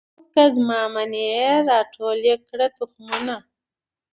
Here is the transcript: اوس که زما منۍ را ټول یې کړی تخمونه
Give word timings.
اوس 0.17 0.27
که 0.33 0.43
زما 0.55 0.81
منۍ 0.93 1.27
را 1.67 1.79
ټول 1.93 2.17
یې 2.29 2.35
کړی 2.47 2.67
تخمونه 2.77 3.37